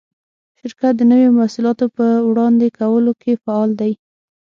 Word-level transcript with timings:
شرکت 0.59 0.93
د 0.97 1.01
نوو 1.11 1.35
محصولاتو 1.37 1.85
په 1.97 2.05
وړاندې 2.29 2.67
کولو 2.79 3.11
کې 3.21 3.41
فعال 3.43 3.69
دی. 3.81 3.91